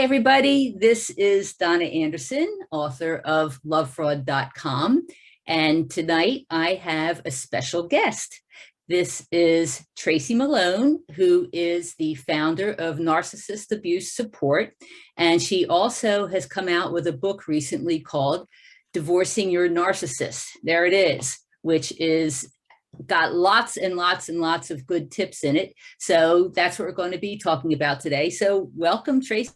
[0.00, 0.74] everybody.
[0.78, 5.06] This is Donna Anderson, author of lovefraud.com.
[5.46, 8.40] And tonight I have a special guest.
[8.88, 14.72] This is Tracy Malone, who is the founder of Narcissist Abuse Support.
[15.18, 18.48] And she also has come out with a book recently called
[18.94, 20.46] Divorcing Your Narcissist.
[20.62, 22.50] There it is, which is
[23.06, 25.74] got lots and lots and lots of good tips in it.
[25.98, 28.30] So that's what we're going to be talking about today.
[28.30, 29.50] So welcome, Tracy.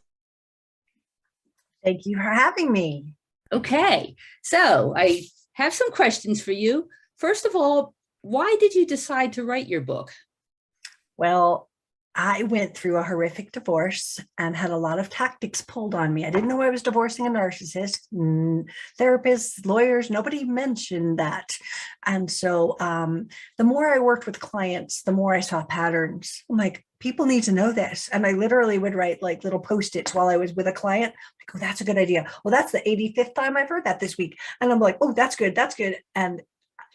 [1.85, 3.15] Thank you for having me.
[3.53, 6.89] Okay, so I have some questions for you.
[7.19, 10.11] First of all, why did you decide to write your book?
[11.17, 11.69] Well,
[12.17, 16.25] I went through a horrific divorce and had a lot of tactics pulled on me.
[16.25, 18.07] I didn't know I was divorcing a narcissist.
[19.01, 21.57] Therapists, lawyers, nobody mentioned that.
[22.07, 26.45] And so um, the more I worked with clients, the more I saw patterns.
[26.49, 28.09] I'm like, people need to know this.
[28.15, 31.13] And I literally would write like little post-its while I was with a client.
[31.39, 32.27] Like, oh, that's a good idea.
[32.43, 34.39] Well, that's the 85th time I've heard that this week.
[34.59, 35.55] And I'm like, oh, that's good.
[35.55, 35.99] That's good.
[36.15, 36.41] And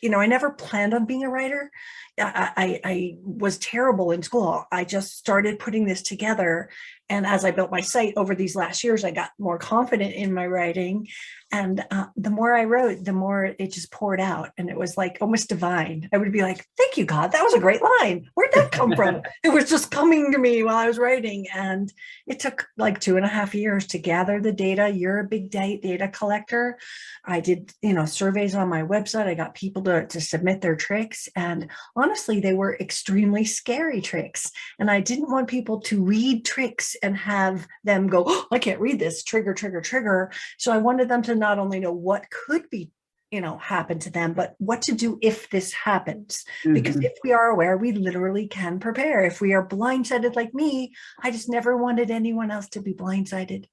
[0.02, 1.72] you know, I never planned on being a writer.
[2.20, 4.66] I, I, I, was terrible in school.
[4.72, 6.70] I just started putting this together.
[7.12, 10.32] And as I built my site over these last years, I got more confident in
[10.32, 11.08] my writing.
[11.52, 14.50] And uh, the more I wrote, the more it just poured out.
[14.60, 16.08] And it was like almost divine.
[16.14, 17.32] I would be like, thank you, God.
[17.32, 18.30] That was a great line.
[18.36, 19.24] Where'd that come from?
[19.44, 21.48] it was just coming to me while I was writing.
[21.52, 21.92] And
[22.28, 24.90] it took like two and a half years to gather the data.
[24.90, 26.78] You're a big data collector.
[27.26, 29.26] I did, you know, surveys on my website.
[29.26, 31.28] I got people to, to submit their tricks.
[31.36, 34.52] And honestly, they were extremely scary tricks.
[34.80, 38.80] And I didn't want people to read tricks and have them go, oh, I can't
[38.80, 40.32] read this, trigger, trigger, trigger.
[40.58, 42.92] So I wanted them to not only know what could be
[43.32, 46.74] you know happen to them but what to do if this happens mm-hmm.
[46.74, 50.92] because if we are aware we literally can prepare if we are blindsided like me
[51.22, 53.66] i just never wanted anyone else to be blindsided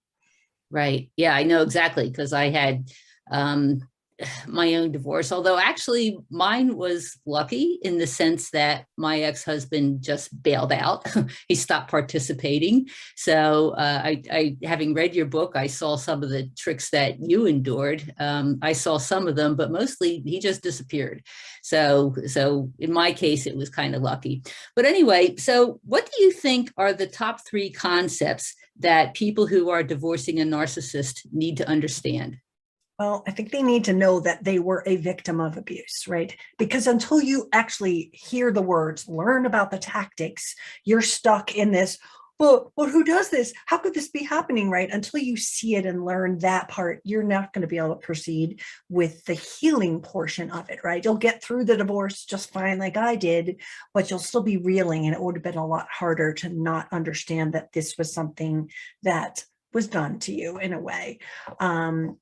[0.70, 2.90] right yeah i know exactly because i had
[3.30, 3.80] um
[4.46, 10.02] my own divorce, although actually mine was lucky in the sense that my ex husband
[10.02, 11.06] just bailed out.
[11.48, 12.88] he stopped participating.
[13.16, 17.16] So, uh, I, I, having read your book, I saw some of the tricks that
[17.20, 18.12] you endured.
[18.18, 21.22] Um, I saw some of them, but mostly he just disappeared.
[21.62, 24.42] So, so in my case, it was kind of lucky.
[24.74, 29.70] But anyway, so what do you think are the top three concepts that people who
[29.70, 32.38] are divorcing a narcissist need to understand?
[32.98, 36.34] Well, I think they need to know that they were a victim of abuse, right?
[36.58, 41.98] Because until you actually hear the words, learn about the tactics, you're stuck in this,
[42.38, 43.52] well, well, who does this?
[43.66, 44.90] How could this be happening, right?
[44.90, 47.96] Until you see it and learn that part, you're not going to be able to
[47.96, 51.04] proceed with the healing portion of it, right?
[51.04, 53.60] You'll get through the divorce just fine, like I did,
[53.92, 56.88] but you'll still be reeling, and it would have been a lot harder to not
[56.92, 58.70] understand that this was something
[59.02, 61.18] that was done to you in a way.
[61.60, 62.18] Um,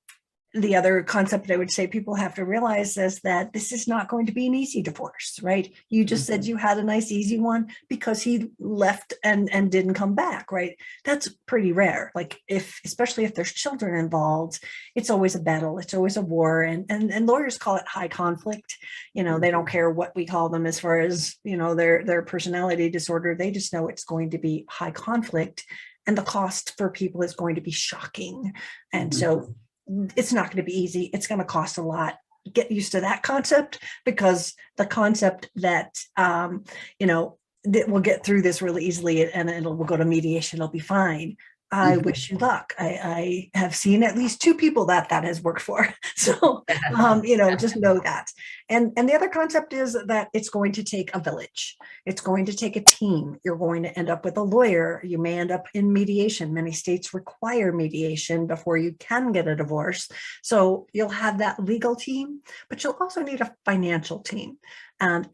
[0.55, 4.09] the other concept I would say people have to realize is that this is not
[4.09, 5.71] going to be an easy divorce, right?
[5.89, 6.33] You just mm-hmm.
[6.33, 10.53] said you had a nice easy one because he left and and didn't come back,
[10.53, 10.77] right?
[11.05, 12.13] That's pretty rare.
[12.15, 14.61] Like if especially if there's children involved,
[14.95, 18.09] it's always a battle, it's always a war and and, and lawyers call it high
[18.09, 18.77] conflict.
[19.13, 19.73] You know, they don't mm-hmm.
[19.73, 23.35] care what we call them as far as, you know, their their personality disorder.
[23.35, 25.65] They just know it's going to be high conflict
[26.07, 28.53] and the cost for people is going to be shocking.
[28.93, 29.19] And mm-hmm.
[29.19, 29.55] so
[29.87, 31.11] it's not going to be easy.
[31.13, 32.17] It's going to cost a lot.
[32.53, 36.65] Get used to that concept because the concept that, um,
[36.99, 40.59] you know, that we'll get through this really easily and it'll we'll go to mediation,
[40.59, 41.37] it'll be fine.
[41.71, 42.73] I wish you luck.
[42.79, 45.93] I, I, have seen at least two people that that has worked for.
[46.17, 46.65] So,
[46.97, 48.29] um, you know, just know that.
[48.69, 51.77] And, and the other concept is that it's going to take a village.
[52.07, 53.37] It's going to take a team.
[53.45, 55.03] You're going to end up with a lawyer.
[55.05, 56.55] You may end up in mediation.
[56.55, 60.09] Many states require mediation before you can get a divorce.
[60.43, 62.41] So you'll have that legal team,
[62.71, 64.59] but you'll also need a financial team.
[65.01, 65.29] And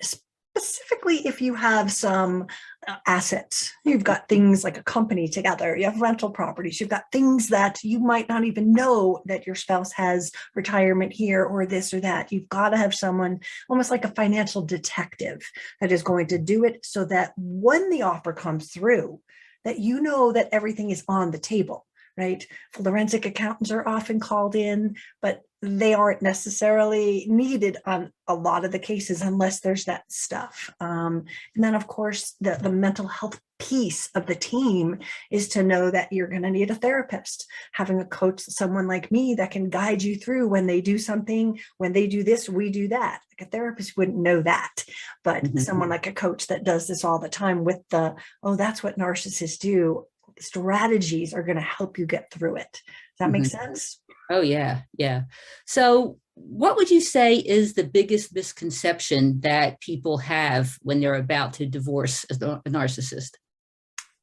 [0.56, 2.46] specifically if you have some
[2.88, 7.04] uh, assets you've got things like a company together you have rental properties you've got
[7.12, 11.94] things that you might not even know that your spouse has retirement here or this
[11.94, 13.38] or that you've got to have someone
[13.68, 15.40] almost like a financial detective
[15.80, 19.20] that is going to do it so that when the offer comes through
[19.64, 21.86] that you know that everything is on the table
[22.20, 22.46] right?
[22.72, 28.72] Forensic accountants are often called in, but they aren't necessarily needed on a lot of
[28.72, 30.70] the cases unless there's that stuff.
[30.80, 31.24] Um,
[31.54, 34.98] and then, of course, the, the mental health piece of the team
[35.30, 39.12] is to know that you're going to need a therapist, having a coach, someone like
[39.12, 42.70] me that can guide you through when they do something, when they do this, we
[42.70, 43.20] do that.
[43.38, 44.84] Like a therapist wouldn't know that,
[45.24, 45.58] but mm-hmm.
[45.58, 48.98] someone like a coach that does this all the time with the, oh, that's what
[48.98, 50.06] narcissists do
[50.40, 52.72] strategies are going to help you get through it.
[52.72, 52.82] Does
[53.18, 54.00] that make sense?
[54.30, 54.82] Oh, yeah.
[54.96, 55.22] Yeah.
[55.66, 61.54] So, what would you say is the biggest misconception that people have when they're about
[61.54, 63.32] to divorce a narcissist?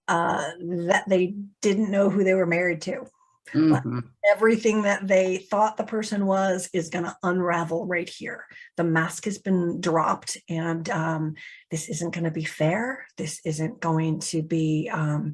[0.07, 0.51] Uh,
[0.87, 3.05] that they didn't know who they were married to.
[3.53, 4.03] Mhm.
[4.29, 8.45] everything that they thought the person was is going to unravel right here.
[8.75, 11.35] The mask has been dropped, and um,
[11.71, 13.07] this isn't going to be fair.
[13.15, 15.33] This isn't going to be um,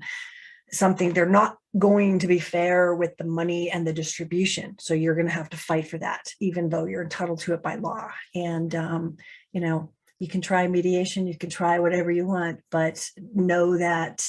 [0.74, 4.76] something they're not going to be fair with the money and the distribution.
[4.80, 7.64] So you're going to have to fight for that, even though you're entitled to it
[7.64, 8.10] by law.
[8.36, 9.18] And, um,
[9.52, 14.26] you know, you can try mediation, you can try whatever you want, but know that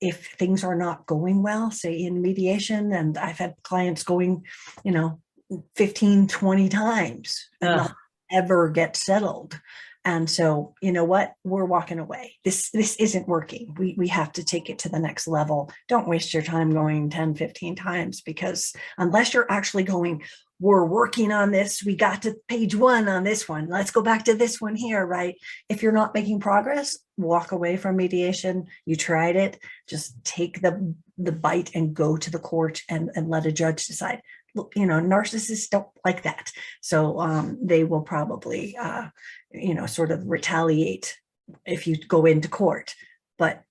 [0.00, 4.44] if things are not going well, say in mediation, and I've had clients going,
[4.84, 5.20] you know,
[5.76, 7.94] 15, 20 times and not
[8.30, 9.58] ever get settled.
[10.06, 11.34] And so, you know what?
[11.42, 12.36] We're walking away.
[12.44, 13.74] This this isn't working.
[13.76, 15.68] We we have to take it to the next level.
[15.88, 20.22] Don't waste your time going 10, 15 times because unless you're actually going,
[20.60, 21.82] we're working on this.
[21.84, 23.68] We got to page one on this one.
[23.68, 25.34] Let's go back to this one here, right?
[25.68, 28.68] If you're not making progress, walk away from mediation.
[28.84, 29.58] You tried it.
[29.88, 33.86] Just take the the bite and go to the court and, and let a judge
[33.86, 34.20] decide.
[34.74, 36.52] You know, narcissists don't like that.
[36.80, 39.08] So um, they will probably, uh,
[39.50, 41.18] you know, sort of retaliate
[41.64, 42.94] if you go into court.
[43.38, 43.62] But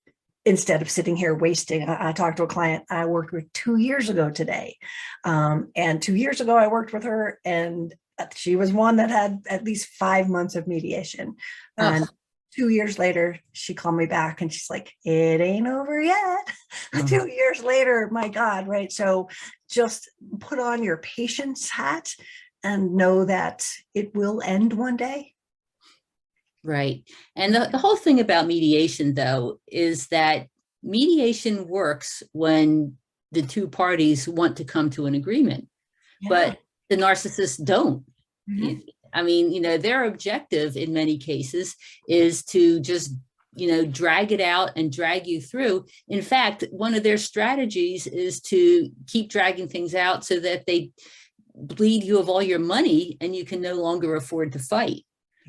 [0.44, 3.76] instead of sitting here wasting, I, I talked to a client I worked with two
[3.76, 4.78] years ago today.
[5.24, 9.10] Um, and two years ago, I worked with her and uh, she was one that
[9.10, 11.36] had at least five months of mediation.
[11.78, 11.94] Ugh.
[11.94, 12.08] And
[12.56, 16.48] two years later, she called me back and she's like, it ain't over yet.
[16.94, 17.08] Mhm.
[17.08, 18.90] two years later, my God, right?
[18.90, 19.28] So
[19.70, 20.10] just
[20.40, 22.14] put on your patience hat
[22.64, 25.32] and know that it will end one day.
[26.64, 27.04] Right.
[27.36, 30.48] And the, the whole thing about mediation, though, is that
[30.82, 32.96] mediation works when
[33.32, 35.68] the two parties want to come to an agreement,
[36.28, 38.04] but the narcissists don't.
[38.48, 38.82] Mhm.
[39.12, 41.74] I mean, you know, their objective in many cases
[42.08, 43.14] is to just,
[43.54, 45.86] you know, drag it out and drag you through.
[46.08, 50.90] In fact, one of their strategies is to keep dragging things out so that they
[51.54, 55.05] bleed you of all your money and you can no longer afford to fight.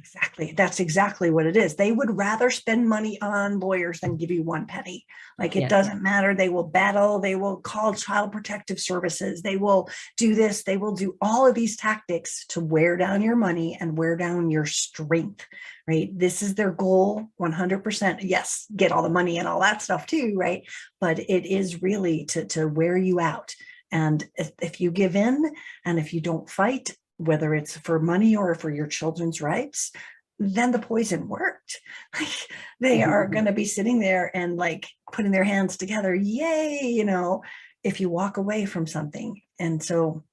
[0.07, 0.53] Exactly.
[0.55, 1.75] That's exactly what it is.
[1.75, 5.05] They would rather spend money on lawyers than give you one penny.
[5.37, 5.67] Like it Yeah.
[5.67, 6.33] doesn't matter.
[6.33, 10.93] They will battle, they will call child protective services, they will do this, they will
[10.95, 15.45] do all of these tactics to wear down your money and wear down your strength,
[15.87, 16.09] right?
[16.17, 18.19] This is their goal 100%.
[18.21, 20.63] Yes, get all the money and all that stuff too, right?
[21.01, 23.53] But it is really to, to wear you out.
[23.91, 25.51] And if, if you give in
[25.85, 29.91] and if you don't fight, whether it's for money or for your children's rights,
[30.39, 31.79] then the poison worked.
[32.19, 32.49] Like
[32.79, 33.31] they are Mhm.
[33.33, 37.43] going to be sitting there and like putting their hands together, yay, you know,
[37.83, 39.41] if you walk away from something.
[39.59, 40.23] And so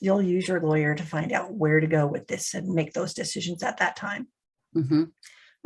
[0.00, 3.14] you'll use your lawyer to find out where to go with this and make those
[3.14, 4.28] decisions at that time.
[4.74, 5.04] hmm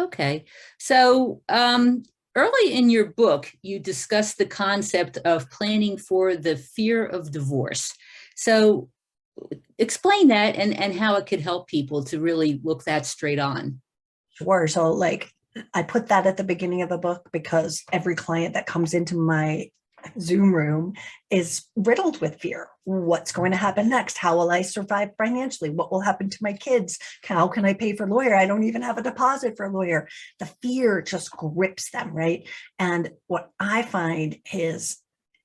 [0.00, 0.44] Okay.
[0.80, 2.02] So um,
[2.34, 7.94] early in your book, you discussed the concept of planning for the fear of divorce.
[8.34, 8.88] So
[9.78, 13.80] explain that and, and how it could help people to really look that straight on.
[14.30, 14.66] Sure.
[14.66, 15.30] So, like,
[15.72, 19.16] I put that at the beginning of the book because every client that comes into
[19.16, 19.70] my
[20.20, 20.94] Zoom room
[21.30, 22.68] is riddled with fear.
[22.84, 24.18] What's going to happen next?
[24.18, 25.70] How will I survive financially?
[25.70, 26.98] What will happen to my kids?
[27.22, 28.34] How can I pay for lawyer?
[28.34, 30.08] I don't even have a deposit for a lawyer.
[30.40, 32.46] The fear just grips them, right?
[32.78, 34.98] And what I find is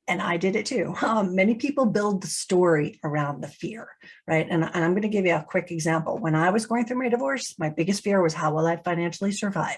[0.09, 0.95] and I did it too.
[1.09, 3.87] Um, many people build the story around the fear,
[4.27, 4.45] right?
[4.47, 6.19] And, and I'm going to give you a quick example.
[6.19, 9.31] When I was going through my divorce, my biggest fear was how will I financially
[9.31, 9.77] survive?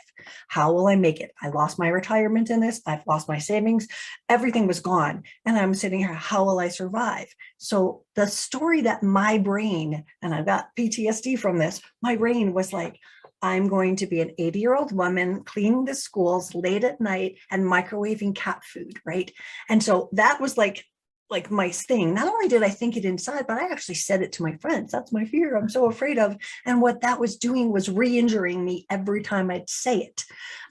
[0.49, 1.31] How will I make it?
[1.41, 2.81] I lost my retirement in this.
[2.85, 3.87] I've lost my savings.
[4.27, 5.23] Everything was gone.
[5.45, 7.33] And I'm sitting here, how will I survive?
[7.57, 12.73] So the story that my brain, and I've got PTSD from this, my brain was
[12.73, 12.99] like,
[13.41, 17.37] I'm going to be an 80 year old woman cleaning the schools late at night
[17.49, 19.31] and microwaving cat food, right?
[19.69, 20.85] And so that was like,
[21.31, 22.13] like my thing.
[22.13, 24.91] Not only did I think it inside, but I actually said it to my friends.
[24.91, 25.55] That's my fear.
[25.55, 26.35] I'm so afraid of.
[26.65, 30.25] And what that was doing was re injuring me every time I'd say it.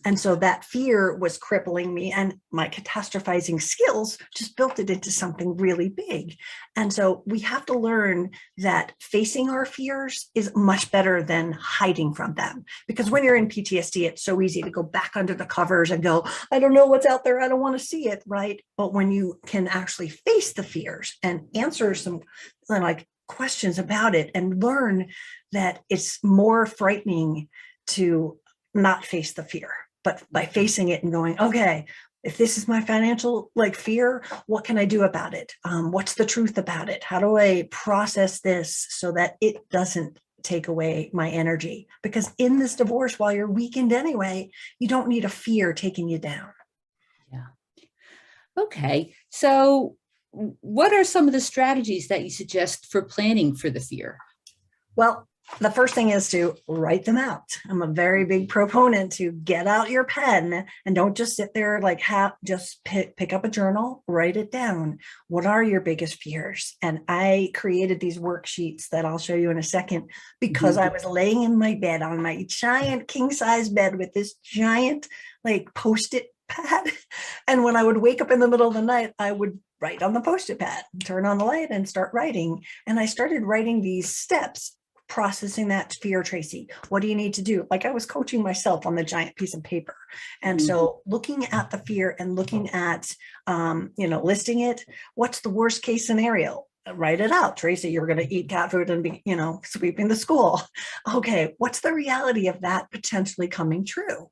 [0.05, 5.11] And so that fear was crippling me, and my catastrophizing skills just built it into
[5.11, 6.37] something really big.
[6.75, 12.14] And so we have to learn that facing our fears is much better than hiding
[12.14, 12.64] from them.
[12.87, 16.02] Because when you're in PTSD, it's so easy to go back under the covers and
[16.02, 17.40] go, I don't know what's out there.
[17.40, 18.23] I don't want to see it.
[18.26, 18.64] Right.
[18.79, 22.21] But when you can actually face the fears and answer some
[22.69, 25.09] like questions about it and learn
[25.52, 27.49] that it's more frightening
[27.87, 28.38] to
[28.75, 29.71] not face the fear
[30.02, 31.87] but by facing it and going okay
[32.23, 35.54] if this is my financial like fear, what can I do about it?
[35.64, 37.02] Um, what's the truth about it?
[37.02, 41.88] How do I process this so that it doesn't take away my energy?
[42.02, 46.19] Because in this divorce, while you're weakened anyway, you don't need a fear taking you
[46.19, 46.52] down.
[47.33, 47.47] Yeah.
[48.59, 49.14] Okay.
[49.30, 49.97] So,
[50.32, 54.18] what are some of the strategies that you suggest for planning for the fear?
[54.96, 57.58] Well, the first thing is to write them out.
[57.68, 61.80] I'm a very big proponent to get out your pen and don't just sit there
[61.80, 64.99] like have just pick, pick up a journal, write it down.
[65.28, 66.76] What are your biggest fears?
[66.82, 70.10] And I created these worksheets that I'll show you in a second
[70.40, 70.88] because mm-hmm.
[70.88, 75.08] I was laying in my bed on my giant king size bed with this giant
[75.42, 76.92] like post-it pad.
[77.49, 80.02] And when I would wake up in the middle of the night, I would write
[80.02, 82.64] on the post-it pad, turn on the light and start writing.
[82.87, 84.76] And I started writing these steps
[85.10, 86.68] processing that fear, Tracy.
[86.88, 87.66] What do you need to do?
[87.70, 89.96] Like I was coaching myself on the giant piece of paper.
[90.42, 90.66] And mm-hmm.
[90.66, 93.12] so looking at the fear and looking at,
[93.46, 94.84] um, you know, listing it,
[95.14, 96.64] what's the worst case scenario?
[96.94, 97.90] Write it out, Tracy.
[97.90, 100.62] You're going to eat cat food and be, you know, sweeping the school.
[101.14, 104.30] Okay, what's the reality of that potentially coming true?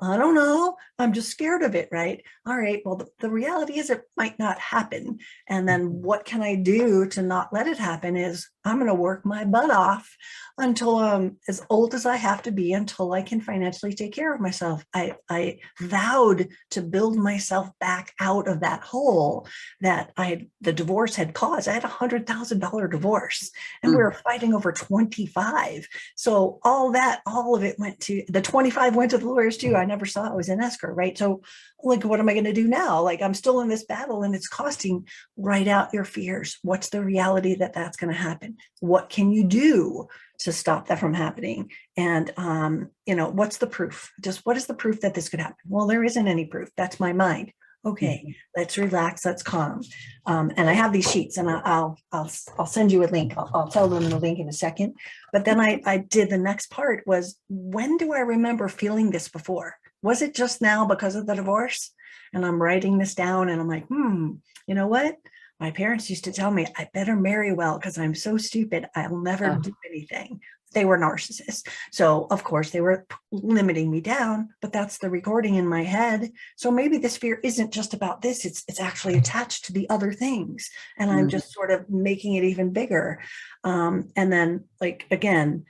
[0.00, 0.76] I don't know.
[0.98, 2.22] I'm just scared of it, right?
[2.46, 2.80] All right.
[2.84, 5.18] Well, the, the, reality is it might not happen.
[5.48, 6.02] And then mm-hmm.
[6.02, 9.44] what can I do to not let it happen is I'm going to work my
[9.44, 10.14] butt off
[10.58, 14.34] until I'm as old as I have to be until I can financially take care
[14.34, 14.84] of myself.
[14.92, 19.46] I, I vowed to build myself back out of that hole
[19.80, 21.68] that I had, the divorce had caused.
[21.68, 23.50] I had a hundred thousand dollar divorce
[23.82, 23.96] and mm.
[23.96, 25.86] we were fighting over 25.
[26.16, 29.76] So all that, all of it went to the 25 went to the lawyers too.
[29.76, 31.16] I never saw it was in escrow, right?
[31.16, 31.42] So
[31.82, 33.02] like, what am I going to do now?
[33.02, 35.06] Like I'm still in this battle and it's costing,
[35.36, 36.58] write out your fears.
[36.62, 38.56] What's the reality that that's going to happen?
[38.80, 40.08] What can you do
[40.40, 41.70] to stop that from happening?
[41.96, 44.12] And um, you know what's the proof?
[44.22, 45.56] Just what is the proof that this could happen?
[45.68, 46.70] Well there isn't any proof.
[46.76, 47.52] That's my mind.
[47.84, 48.32] Okay mm-hmm.
[48.56, 49.82] let's relax let's calm.
[50.26, 53.34] Um, and i have these sheets and i'll i'll i'll send you a link.
[53.36, 54.94] I'll, I'll, tell them the link in a second.
[55.32, 59.28] But then i i did the next part was when do i remember feeling this
[59.28, 61.92] before was it just now because of the divorce
[62.32, 64.32] and i'm writing this down and i'm like hmm
[64.66, 65.16] you know what
[65.60, 68.86] my parents used to tell me I better marry well because I'm so stupid.
[68.94, 69.58] I'll never oh.
[69.58, 70.40] do anything.
[70.72, 71.66] They were narcissists.
[71.90, 76.30] So, of course, they were limiting me down, but that's the recording in my head.
[76.56, 80.12] So maybe this fear isn't just about this, it's it's actually attached to the other
[80.12, 80.70] things.
[80.98, 81.20] And mm-hmm.
[81.20, 83.20] I'm just sort of making it even bigger.
[83.64, 85.64] Um, and then like again,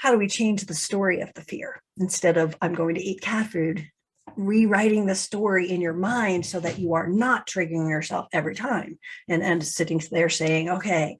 [0.00, 1.82] how do we change the story of the fear?
[1.98, 3.86] Instead of I'm going to eat cat food?
[4.36, 8.96] rewriting the story in your mind so that you are not triggering yourself every time
[9.28, 11.18] and and sitting there saying okay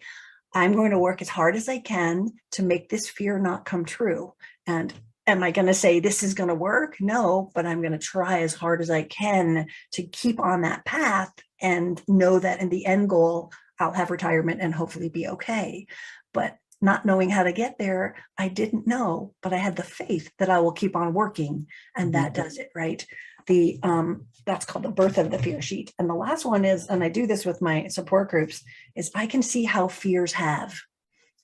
[0.55, 3.85] i'm going to work as hard as i can to make this fear not come
[3.85, 4.33] true.
[4.65, 4.95] And
[5.27, 7.99] am i going to say this is going to work no but i'm going to
[7.99, 12.69] try as hard as i can to keep on that path and know that in
[12.69, 15.87] the end goal i'll have retirement and hopefully be okay.
[16.33, 20.31] But not knowing how to get there, I didn't know, but I had the faith
[20.39, 22.43] that I will keep on working, and that mm-hmm.
[22.43, 23.05] does it, right?
[23.47, 25.93] The um, that's called the birth of the fear sheet.
[25.99, 28.63] And the last one is, and I do this with my support groups,
[28.97, 30.79] is I can see how fears have.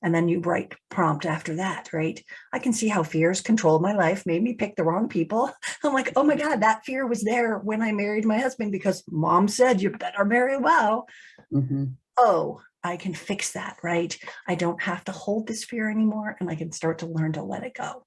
[0.03, 2.23] And then you write prompt after that, right?
[2.53, 5.51] I can see how fears controlled my life, made me pick the wrong people.
[5.85, 9.03] I'm like, oh my God, that fear was there when I married my husband because
[9.11, 11.09] mom said you better marry well.
[11.53, 11.85] Mm-hmm.
[12.19, 14.19] Oh, I can fix that, right?
[14.49, 17.43] I don't have to hold this fear anymore and I can start to learn to
[17.43, 18.07] let it go.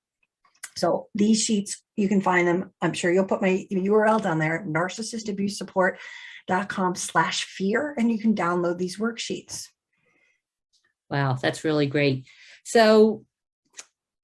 [0.77, 2.71] So these sheets, you can find them.
[2.81, 8.77] I'm sure you'll put my URL down there, narcissistabusesupport.com slash fear, and you can download
[8.77, 9.65] these worksheets.
[11.09, 12.25] Wow, that's really great.
[12.63, 13.25] So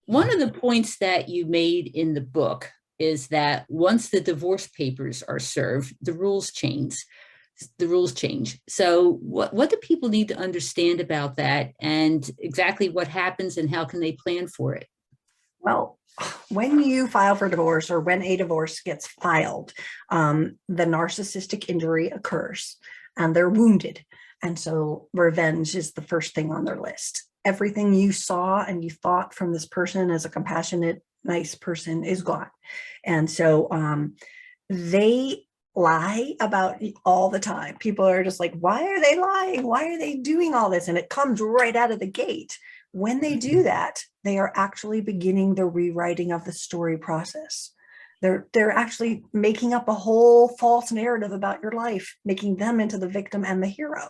[0.06, 4.68] one of the points that you made in the book is that once the divorce
[4.68, 7.04] papers are served, the rules change
[7.78, 8.60] the rules change.
[8.68, 13.70] So what, what do people need to understand about that and exactly what happens and
[13.70, 14.88] how can they plan for it?
[15.60, 15.98] Well,
[16.50, 19.74] when you file for divorce or when a divorce gets filed,
[20.10, 22.78] um, the narcissistic injury occurs
[23.18, 24.06] and they're wounded.
[24.42, 27.24] And so revenge is the first thing on their list.
[27.44, 32.22] Everything you saw and you thought from this person as a compassionate, nice person is
[32.22, 32.50] gone.
[33.04, 34.16] And so um,
[34.70, 35.45] they
[35.76, 37.78] lie about all the time.
[37.78, 39.68] People are just like, why are they lying?
[39.68, 40.88] Why are they doing all this?
[40.88, 42.58] And it comes right out of the gate.
[42.92, 43.64] When they do mm-hmm.
[43.64, 47.72] that, they are actually beginning the rewriting of the story process.
[48.22, 52.98] They're they're actually making up a whole false narrative about your life, making them into
[52.98, 54.10] the victim and the hero.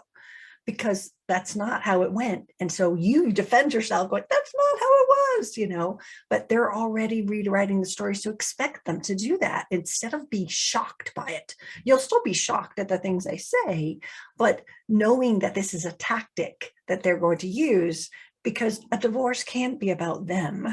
[0.66, 2.52] Because that's not how it went.
[2.60, 6.74] And so you defend yourself going, that's not how it was, you know, but they're
[6.74, 8.16] already rewriting the story.
[8.16, 11.56] So expect them to do that instead of being shocked by it.
[11.84, 14.00] You'll still be shocked at the things they say,
[14.38, 18.10] but knowing that this is a tactic that they're going to use
[18.44, 20.68] because a divorce can't be about them,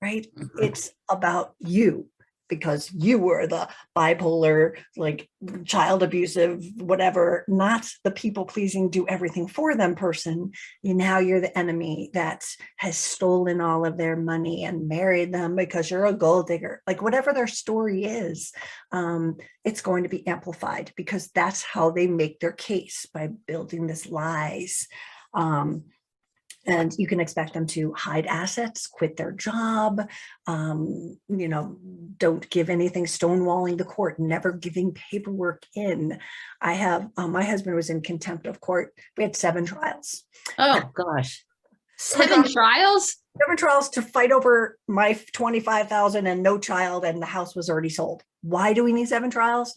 [0.00, 0.26] right?
[0.34, 0.50] Mhm.
[0.62, 2.08] It's about you
[2.52, 3.66] because you were the
[3.96, 5.26] bipolar, like
[5.64, 10.52] child abusive, whatever, not the people pleasing, do everything for them person.
[10.82, 12.44] You now you're the enemy that
[12.76, 16.82] has stolen all of their money and married them because you're a gold digger.
[16.86, 18.52] Like whatever their story is,
[18.90, 23.86] um, it's going to be amplified because that's how they make their case by building
[23.86, 24.88] this lies.
[25.32, 25.84] Um,
[26.66, 30.08] and you can expect them to hide assets, quit their job,
[30.46, 31.76] um, you know,
[32.18, 36.18] don't give anything, stonewalling the court, never giving paperwork in.
[36.60, 38.94] I have, uh, my husband was in contempt of court.
[39.16, 40.24] We had seven trials,
[40.58, 41.44] Oh, gosh.
[41.98, 43.16] Seven trials?
[43.40, 47.88] seven trials to fight over my 25,000 and no child, and the house was already
[47.88, 48.22] sold.
[48.42, 49.74] Why do we need seven trials?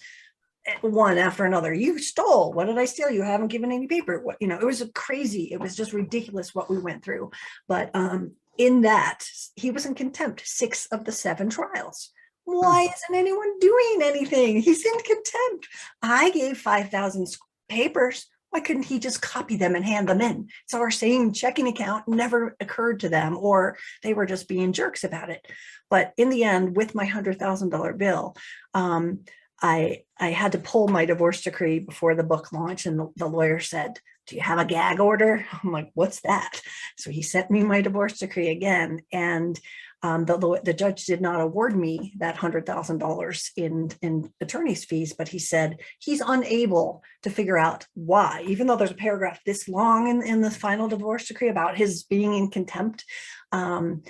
[0.81, 1.74] One after another.
[1.74, 2.53] You stole.
[2.53, 3.12] What did I steal?
[3.12, 4.19] You haven't given any paper.
[4.19, 7.31] What, you know, it was a crazy, it was just ridiculous what we went through.
[7.67, 12.12] But um, in that, he was in contempt six of the seven trials.
[12.45, 14.62] Why isn't anyone doing anything?
[14.62, 15.67] He's in contempt.
[16.01, 17.27] I gave 5,000
[17.67, 18.27] papers.
[18.51, 20.48] Why couldn't he just copy them and hand them in?
[20.67, 25.03] So our same checking account, never occurred to them, or they were just being jerks
[25.03, 25.45] about it.
[25.89, 28.36] But in the end, with my hundred thousand dollar bill,
[28.74, 29.25] um,
[29.62, 33.27] I I had to pull my divorce decree before the book launch, and the, the
[33.27, 36.62] lawyer said, "Do you have a gag order?" I'm like, "What's that?"
[36.97, 39.59] So he sent me my divorce decree again, and
[40.03, 44.85] um, the the judge did not award me that hundred thousand dollars in in attorney's
[44.85, 49.39] fees, but he said he's unable to figure out why, even though there's a paragraph
[49.45, 53.03] this long in, in the final divorce decree about his being in contempt.
[53.51, 54.03] Um,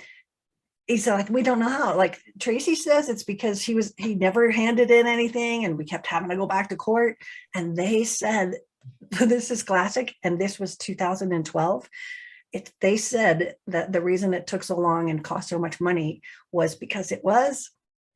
[0.86, 1.96] he said, like, we don't know how.
[1.96, 6.06] Like Tracy says, it's because he was he never handed in anything, and we kept
[6.06, 7.18] having to go back to court.
[7.54, 8.54] And they said,
[9.10, 11.88] this is classic, and this was 2012
[12.52, 16.22] it, they said that the reason it took so long and cost so much money
[16.52, 17.70] was because it was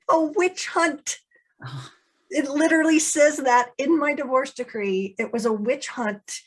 [0.08, 1.18] a witch hunt.
[1.62, 1.90] Oh,
[2.30, 5.14] It literally says that in my divorce decree.
[5.18, 6.40] It was a witch hunt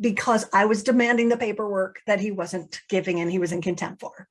[0.00, 4.00] because I was demanding the paperwork that he wasn't giving and he was in contempt
[4.00, 4.28] for.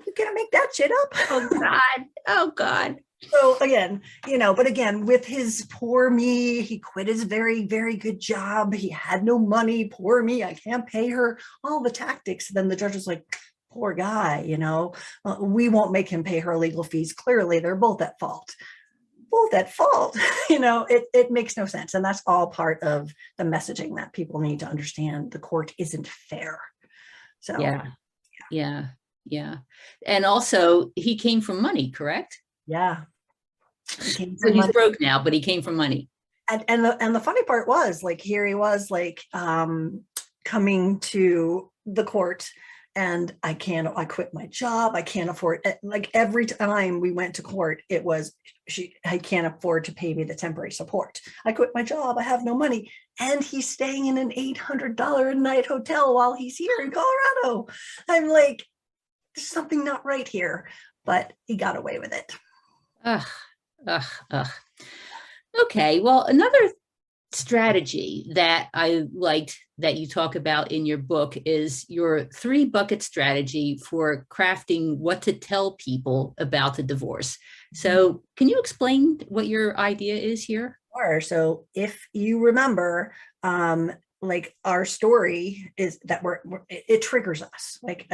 [0.00, 1.14] Like, you can't make that shit up.
[1.30, 2.06] Oh, God.
[2.26, 2.96] Oh, God.
[3.22, 7.96] So again, you know, but again, with his poor me, he quit his very, very
[7.96, 8.72] good job.
[8.72, 9.86] He had no money.
[9.86, 11.38] Poor me, I can't pay her.
[11.62, 12.48] All the tactics.
[12.48, 13.24] Then the judge was like,
[13.70, 17.12] poor guy, you know, uh, we won't make him pay her legal fees.
[17.12, 18.54] Clearly, they're both at fault.
[19.30, 20.16] Both at fault.
[20.50, 21.94] you know, it, it makes no sense.
[21.94, 25.30] And that's all part of the messaging that people need to understand.
[25.30, 26.60] The court isn't fair.
[27.40, 27.82] So Yeah.
[27.84, 27.86] Yeah.
[28.50, 28.86] Yeah.
[29.26, 29.58] Yeah
[30.06, 32.40] and also, he came from money, correct?
[32.66, 33.02] yeah.
[33.98, 34.72] He So he's money.
[34.72, 36.08] broke now, but he came from money.
[36.50, 40.02] and and the and the funny part was like here he was like um
[40.44, 42.48] coming to the court
[42.96, 47.12] and i can't i quit my job i can't afford eh, like every time we
[47.12, 48.34] went to court it was
[48.68, 52.22] she i can't afford to pay me the temporary support i quit my job i
[52.22, 56.76] have no money and he's staying in an $800 a night hotel while he's here
[56.80, 57.68] in colorado
[58.08, 58.64] i'm like
[59.34, 60.68] there's something not right here
[61.04, 62.32] but he got away with it
[63.04, 63.26] Ugh,
[63.86, 64.50] ugh, ugh.
[65.62, 66.72] Okay, well, another
[67.32, 73.02] strategy that I liked that you talk about in your book is your three bucket
[73.02, 77.38] strategy for crafting what to tell people about the divorce.
[77.72, 80.78] So, can you explain what your idea is here?
[80.96, 81.20] Sure.
[81.20, 83.14] So if you remember,
[83.44, 87.78] um, like our story is that we're, we're- it, triggers us.
[87.82, 88.10] Like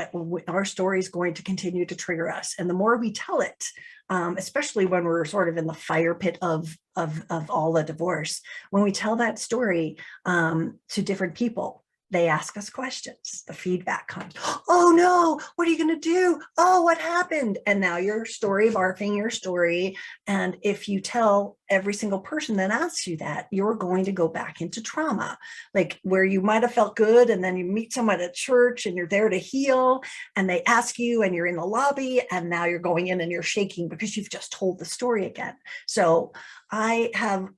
[0.49, 3.65] our story is going to continue to trigger us, and the more we tell it,
[4.09, 7.83] um, especially when we're sort of in the fire pit of of of all the
[7.83, 8.41] divorce,
[8.71, 11.83] when we tell that story um, to different people.
[12.11, 13.43] They ask us questions.
[13.47, 14.35] The feedback comes.
[14.69, 15.41] Oh no!
[15.57, 16.41] What are you going to do?
[16.57, 17.59] Oh, what happened?
[17.67, 22.71] And now your story barfing your story and if you tell every single person that
[22.71, 25.39] asks you that, you're going to go back into trauma,
[25.75, 27.31] like where you might have felt good.
[27.31, 30.03] And then you meet someone at church and you're there to heal,
[30.35, 33.31] and they ask you, and you're in the lobby, and now you're going in and
[33.31, 35.55] you're shaking because you've just told the story again.
[35.87, 36.33] So
[36.71, 37.49] I have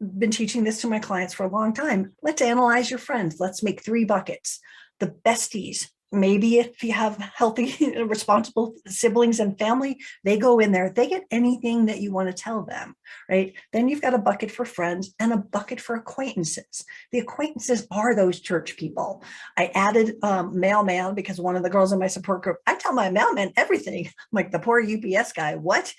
[0.00, 2.14] been teaching this to my clients for a long time.
[2.22, 3.36] Let's analyze your friends.
[3.38, 4.60] Let's make three buckets
[5.00, 10.90] the besties maybe if you have healthy responsible siblings and family they go in there
[10.90, 12.94] they get anything that you want to tell them
[13.28, 13.54] right?
[13.72, 16.84] Then you've got a bucket for friends and a bucket for acquaintances.
[17.12, 19.22] The acquaintances are those church people.
[19.56, 22.92] I added um, mailman because one of the girls in my support group i tell
[22.92, 24.06] my mailman everything.
[24.06, 25.92] I'm like the poor ups guy what?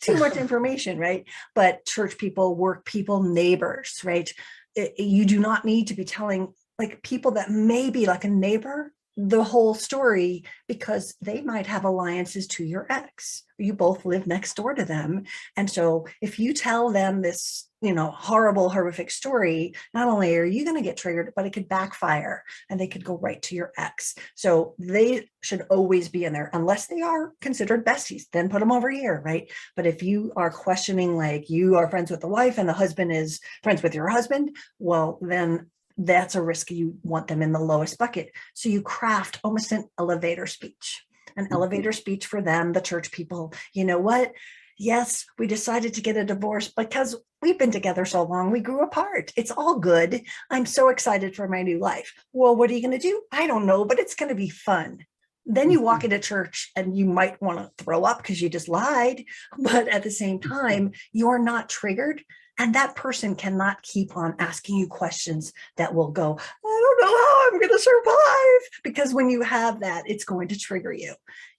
[0.00, 1.24] Too much information right?
[1.54, 4.30] But church people work people neighbors right?
[4.74, 8.28] It- you do not need to be telling like people that may be like a
[8.30, 13.44] neighbor the whole story because they might have alliances to your ex.
[13.58, 15.24] You both live next door to them.
[15.56, 20.44] And so if you tell them this, you know, horrible, horrific story, not only are
[20.44, 23.54] you going to get triggered, but it could backfire and they could go right to
[23.54, 24.14] your ex.
[24.34, 28.72] So they should always be in there unless they are considered besties, then put them
[28.72, 29.50] over here, right?
[29.76, 33.12] But if you are questioning, like you are friends with the wife and the husband
[33.12, 37.60] is friends with your husband, well, then that's a risk you want them in the
[37.60, 38.30] lowest bucket.
[38.54, 41.04] So you craft almost an elevator speech,
[41.36, 41.52] an Mhm.
[41.52, 43.52] elevator speech for them, the church people.
[43.72, 44.32] You know what?
[44.78, 48.82] Yes, we decided to get a divorce because we've been together so long, we grew
[48.82, 49.32] apart.
[49.36, 50.22] It's all good.
[50.50, 52.12] I'm so excited for my new life.
[52.32, 53.22] Well, what are you going to do?
[53.32, 55.06] I don't know, but it's going to be fun.
[55.46, 58.68] Then you walk into church and you might want to throw up because you just
[58.68, 59.24] lied.
[59.58, 62.22] But at the same time, you're not triggered
[62.58, 67.16] and that person cannot keep on asking you questions that will go, I don't know
[67.16, 68.82] how I'm going to survive.
[68.82, 71.14] Because when you have that, it's going to trigger you.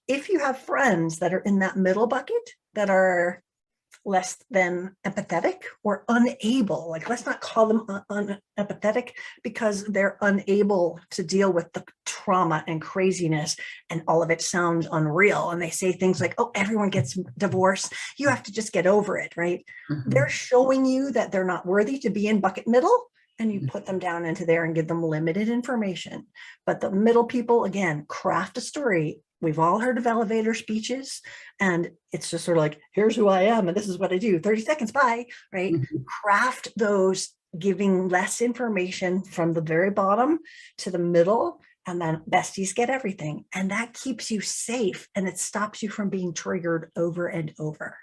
[0.08, 3.44] If you have friends that are in that middle bucket that are
[4.08, 9.12] less than empathetic or unable, like let's not call them un- unempathetic
[9.44, 13.58] because they're unable to deal with the trauma and craziness
[13.90, 15.50] and all of it sounds unreal.
[15.52, 17.94] And they say things like, oh, everyone gets divorced.
[18.18, 19.64] You have to just get over it, right?
[19.92, 20.04] Mhm.
[20.08, 23.70] they're showing you that they're not worthy to be in bucket middle and you Mhm.
[23.70, 26.28] put them down into there and give them limited information
[26.66, 31.22] but the middle people again craft a story we've all heard of elevator speeches
[31.60, 34.18] and it's just sort of like here's who i am and this is what i
[34.18, 36.06] do 30 seconds bye right Mhm.
[36.24, 40.40] craft those giving less information from the very bottom
[40.80, 45.40] to the middle and then besties get everything and that keeps you safe and it
[45.40, 47.98] stops you from being triggered over and over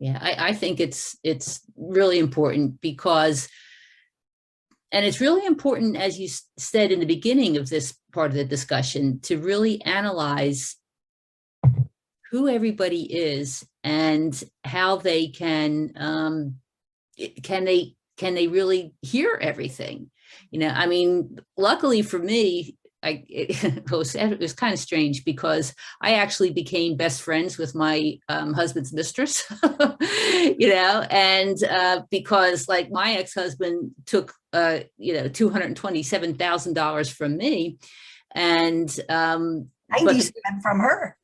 [0.00, 3.48] Yeah, I, I think it's it's really important because,
[4.92, 8.44] and it's really important, as you said in the beginning of this part of the
[8.44, 10.76] discussion, to really analyze
[12.30, 16.56] who everybody is and how they can um,
[17.42, 20.10] can they can they really hear everything.
[20.50, 25.24] You know, I mean, luckily for me, I it was it was kind of strange
[25.24, 29.44] because I actually became best friends with my um, husband's mistress,
[30.00, 35.74] you know, and uh, because like my ex husband took, uh, you know, two hundred
[35.76, 37.78] twenty-seven thousand dollars from me,
[38.34, 41.16] and um, 97 from her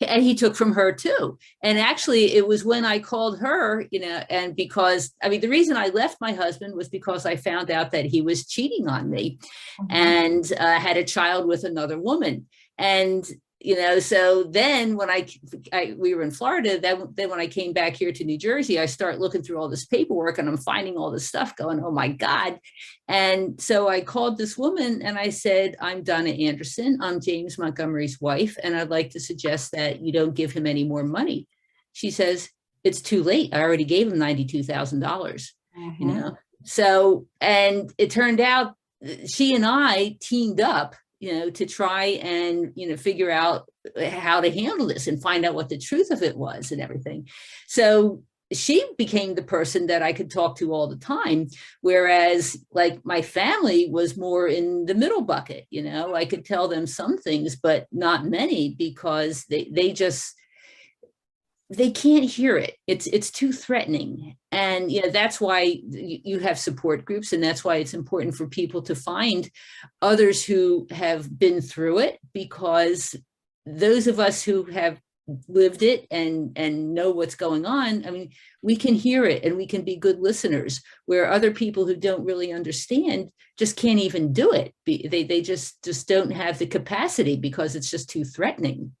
[0.00, 1.38] and he took from her too.
[1.62, 5.48] And actually, it was when I called her, you know, and because I mean, the
[5.48, 9.10] reason I left my husband was because I found out that he was cheating on
[9.10, 9.38] me
[9.80, 9.92] Mm-hmm.
[9.92, 12.46] and uh, had a child with another woman.
[12.78, 13.26] And
[13.58, 15.26] you know, so then when I,
[15.72, 18.78] I we were in Florida, then then when I came back here to New Jersey,
[18.78, 21.90] I start looking through all this paperwork and I'm finding all this stuff, going, oh
[21.90, 22.60] my god!
[23.08, 26.98] And so I called this woman and I said, I'm Donna Anderson.
[27.00, 30.84] I'm James Montgomery's wife, and I'd like to suggest that you don't give him any
[30.84, 31.48] more money.
[31.92, 32.50] She says,
[32.84, 33.54] it's too late.
[33.54, 36.14] I already gave him ninety-two thousand dollars you Mhm.
[36.14, 38.74] know so and it turned out
[39.26, 44.08] she and i teamed up you know to try and you know figure out uh,
[44.10, 47.28] how to handle this and find out what the truth of it was and everything.
[47.66, 51.48] So she became the person that i could talk to all the time
[51.80, 56.14] whereas like my family was more in the middle bucket you know?
[56.14, 60.32] I could tell them some things but not many because they they just
[61.68, 62.76] they can't hear it.
[62.86, 64.36] It's it's too threatening.
[64.52, 68.46] And you know that's why you, have support groups and that's why it's important for
[68.46, 69.50] people to find
[70.00, 73.16] others who have been through it because
[73.64, 75.00] those of us who have
[75.48, 78.30] lived it and and know what's going on i mean
[78.62, 82.24] we can hear it and we can be good listeners where other people who don't
[82.24, 84.74] really understand just can't even do it.
[84.84, 88.92] They they just just don't have the capacity because it's just too threatening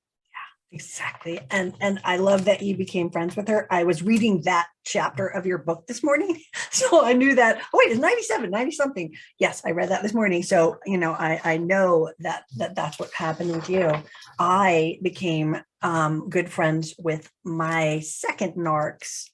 [0.72, 1.38] Exactly.
[1.50, 3.68] And and I love that you became friends with her.
[3.70, 6.40] I was reading that chapter of your book this morning.
[6.76, 9.14] So I knew that, oh wait, it's 97, 90 something.
[9.38, 10.42] Yes, I read that this morning.
[10.42, 13.90] So, you know, I I know that that that's what happened with you.
[14.38, 19.30] I became um good friends with my second narc's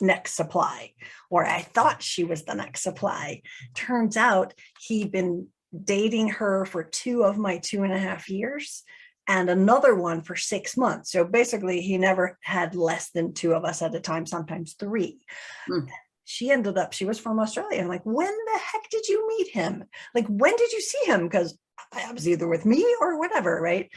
[0.00, 0.92] next supply,
[1.30, 3.42] or I thought she was the next supply.
[3.74, 5.48] Turns out he'd been
[5.84, 8.82] dating her for two of my two and a half years
[9.30, 11.12] and another one for six months.
[11.12, 15.20] So basically, he never had less than two of us at a time, sometimes three.
[15.68, 15.86] Hmm.
[16.24, 17.80] She ended up, she was from Australia.
[17.80, 19.84] I'm like, when the heck did you meet him?
[20.16, 21.28] Like, when did you see him?
[21.28, 21.56] Because
[21.92, 23.88] I was either with me or whatever, right?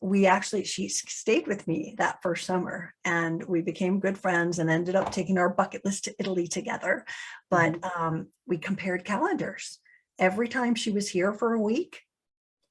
[0.00, 4.70] We actually, she stayed with me that first summer and we became good friends and
[4.70, 7.04] ended up taking our bucket list to Italy together.
[7.50, 9.80] But um, we compared calendars.
[10.16, 12.02] Every time she was here for a week,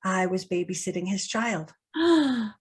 [0.01, 1.73] I was babysitting his child.
[1.99, 2.51] oh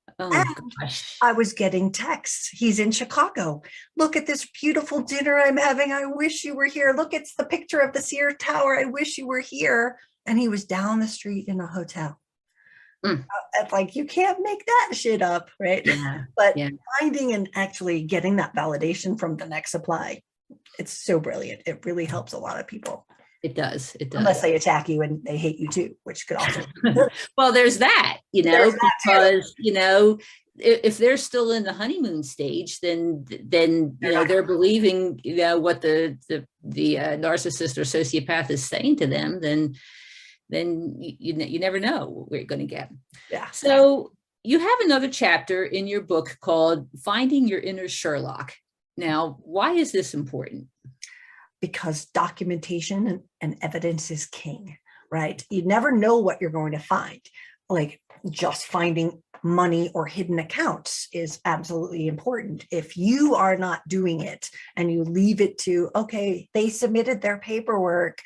[0.80, 1.16] gosh.
[1.22, 2.48] I was getting texts.
[2.50, 3.62] He's in Chicago.
[3.96, 5.92] Look at this beautiful dinner I'm having.
[5.92, 6.94] I wish you were here.
[6.96, 8.78] Look, it's the picture of the Sears Tower.
[8.78, 9.98] I wish you were here.
[10.26, 12.20] And he was down the street in a hotel.
[13.04, 13.20] Mm.
[13.20, 13.24] Uh,
[13.62, 15.84] It's like you can't make that shit up, right?
[15.84, 16.24] Yeah.
[16.36, 16.70] But Yeah.
[17.00, 20.22] finding and actually getting that validation from the next supply,
[20.78, 21.62] it's so brilliant.
[21.66, 23.06] It really helps a lot of people,
[23.44, 23.94] It does.
[24.00, 24.20] It does.
[24.20, 26.62] unless they attack you and they hate you too, which could also.
[27.36, 30.18] well, there's that, you know, There's because you know,
[30.56, 35.58] if, they're still in the honeymoon stage, then then you know they're believing you know
[35.58, 39.40] what the the the uh, narcissist or sociopath is saying to them.
[39.42, 39.74] Then
[40.48, 42.90] then you you, you never know what you're going to get.
[43.30, 43.50] Yeah.
[43.50, 48.54] So you have another chapter in your book called "Finding Your Inner Sherlock."
[48.96, 50.68] Now, why is this important?
[51.64, 54.78] because documentation and, and evidence is king,
[55.10, 55.44] right?
[55.50, 57.20] You never know what you're going to find.
[57.68, 62.64] Like just finding money or hidden accounts is absolutely important.
[62.70, 67.38] If you are not doing it and you leave it to, okay, they submitted their
[67.38, 68.22] paperwork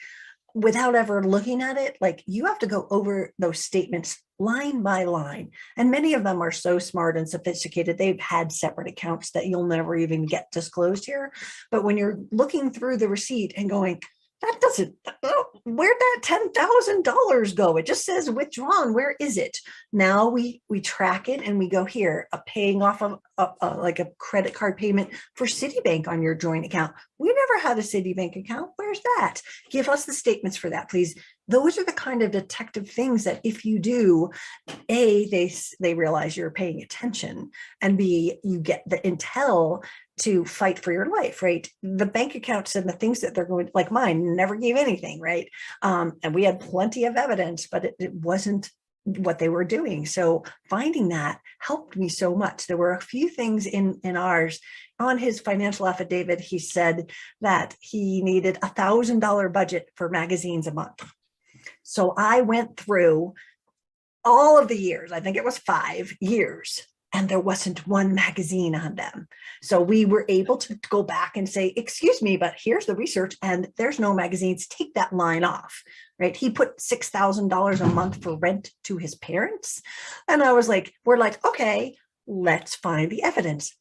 [0.54, 5.04] without ever looking at it, like you have to go over those statements line by
[5.04, 5.50] line.
[5.76, 9.66] And many of them are so smart and sophisticated, they've had separate accounts that you'll
[9.66, 11.33] never even get disclosed here.
[11.72, 14.00] But when you're looking through the receipt and going,
[14.40, 14.94] that doesn't,
[15.64, 17.77] where'd that $10,000 go?
[17.77, 18.94] It just says withdrawn.
[18.94, 19.59] Where is it?
[19.92, 23.77] Now we we track it and we go here, a paying off of a, a-
[23.79, 26.92] like a credit card payment for Citibank on your joint account.
[27.18, 28.70] We never had a Citibank account.
[28.77, 29.40] Where's that?
[29.70, 31.18] Give us the statements for that, please.
[31.48, 34.31] Those are the kind of detective things that if you do,
[34.88, 39.83] A, they they realize you're paying attention, and B, you get the intel
[40.20, 41.68] to fight for your life, right?
[41.83, 45.48] The bank accounts and the things that they're going, like mine, never gave anything, right?
[45.83, 48.70] Um, and we had plenty of evidence, but it, it wasn't
[49.04, 50.04] what they were doing.
[50.07, 52.66] So finding that helped me so much.
[52.66, 54.61] There were a few things in in ours.
[55.00, 60.66] On his financial affidavit, he said that he needed a thousand dollar budget for magazines
[60.66, 61.04] a month.
[61.83, 63.35] So I went through
[64.24, 68.75] all of the years, I think it was five years, and there wasn't one magazine
[68.75, 69.29] on them.
[69.62, 73.37] So we were able to go back and say, excuse me, but here's the research,
[73.42, 74.66] and there's no magazines.
[74.66, 75.83] Take that line off.
[76.18, 76.37] Right.
[76.37, 79.81] He put $6,000 a month for rent to his parents.
[80.27, 83.75] And I was like, we're like, okay, let's find the evidence.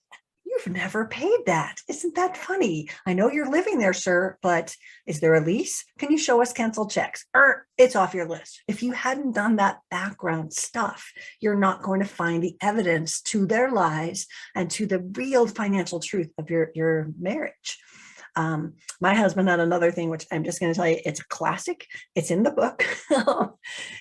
[0.58, 1.76] You've never paid that.
[1.88, 2.89] Isn't that funny?
[3.06, 5.86] I know you're living there, sir, but is there a lease?
[6.00, 7.26] Can you show us canceled checks?
[7.36, 8.63] Or it's off your list.
[8.67, 13.46] If you hadn't done that background stuff, you're not going to find the evidence to
[13.46, 17.78] their lies and to the real financial truth of your, your marriage.
[18.36, 21.28] Um, my husband had another thing, which I'm just going to tell you, it's a
[21.28, 21.86] classic.
[22.15, 22.84] It's in the book.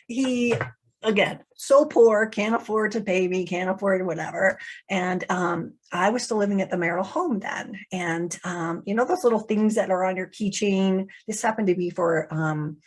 [0.07, 0.55] he,
[1.07, 4.59] again, so poor, can't afford to pay me, can't afford whatever.
[4.91, 7.79] And um, I was still living at the marital home then.
[7.93, 11.07] And um, you know those little things that are on your keychain.
[11.27, 12.79] This happened to be for um,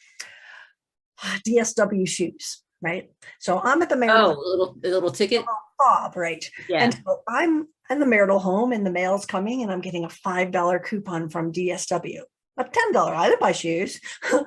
[1.47, 3.09] DSW shoes, right?
[3.39, 5.45] So I'm at the Oh, marital a little a little ticket.
[5.81, 6.49] fob, right?
[6.67, 6.83] Yeah.
[6.83, 10.09] And so I'm in the marital home and the mail's coming and I'm getting a
[10.09, 12.19] $5 coupon from DSW.
[12.57, 13.99] A $10, I didn't buy shoes.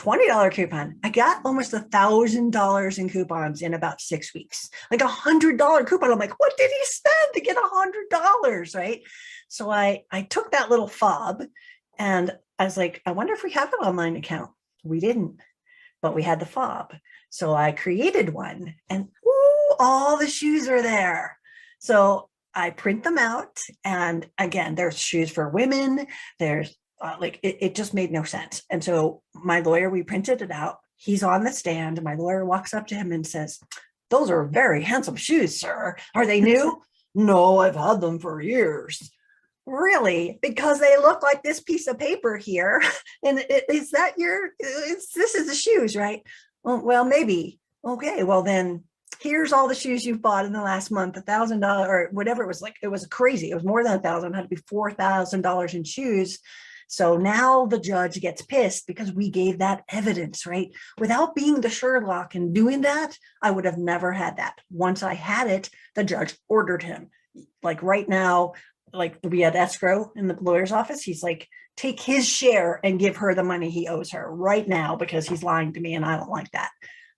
[0.00, 0.96] $20 coupon.
[1.04, 4.70] I got almost a thousand dollars in coupons in about six weeks.
[4.90, 6.10] Like a hundred dollar coupon.
[6.10, 8.74] I'm like, what did he spend to get a hundred dollars?
[8.74, 9.02] Right.
[9.48, 11.42] So I I took that little fob
[11.98, 14.50] and I was like, I wonder if we have an online account.
[14.84, 15.40] We didn't,
[16.00, 16.94] but we had the fob.
[17.28, 21.36] So I created one and ooh, all the shoes are there.
[21.78, 23.60] So I print them out.
[23.84, 26.06] And again, there's shoes for women.
[26.38, 28.62] There's uh, like, it, it just made no sense.
[28.70, 30.78] And so my lawyer, we printed it out.
[30.96, 32.02] He's on the stand.
[32.02, 33.58] My lawyer walks up to him and says,
[34.10, 35.96] Those are very handsome shoes, sir.
[36.14, 36.82] Are they new?
[37.14, 39.10] no, I've had them for years.
[39.66, 40.38] Really?
[40.42, 42.82] Because they look like this piece of paper here.
[43.24, 46.22] And i- is that your, this is the shoes, right?
[46.64, 47.58] Oh, well, maybe.
[47.84, 48.84] Okay, well then
[49.20, 52.42] here's all the shoes you've bought in the last month, a thousand dollar or whatever
[52.42, 52.76] it was like.
[52.82, 53.50] It was crazy.
[53.50, 56.38] It was more than a thousand, had to be four thousand dollars in shoes.
[56.90, 60.72] So now the judge gets pissed because we gave that evidence, right?
[60.98, 64.58] Without being the Sherlock and doing that, I would have never had that.
[64.72, 67.10] Once I had it, the judge ordered him.
[67.62, 68.54] Like right now,
[68.92, 71.00] like we had escrow in the lawyer's office.
[71.00, 74.96] He's like, take his share and give her the money he owes her right now
[74.96, 76.70] because he's lying to me and I don't like that.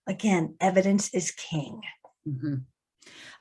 [0.05, 1.81] Again, evidence is king.
[2.29, 2.65] Mhm.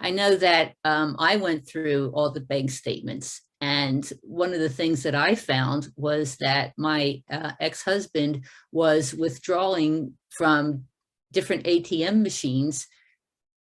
[0.01, 3.43] I know that um, I went through all the bank statements.
[3.63, 10.15] And one of the things that I found was that my uh, ex-husband was withdrawing
[10.31, 10.85] from
[11.31, 12.89] different ATM machines